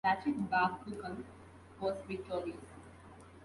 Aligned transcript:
Lachit 0.03 0.33
Barphukan 0.49 1.23
was 1.79 1.95
victorious. 2.07 2.57